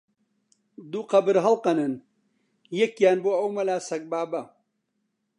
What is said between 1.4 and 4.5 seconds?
هەڵقەنن، یەکیان بۆ ئەو مەلا سەگبابە!